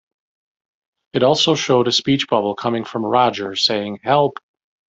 It 1.13 1.21
also 1.21 1.53
showed 1.53 1.87
a 1.87 1.91
speech 1.91 2.27
bubble 2.27 2.55
coming 2.55 2.85
from 2.85 3.05
Roger 3.05 3.55
saying 3.55 3.99
Help! 4.01 4.39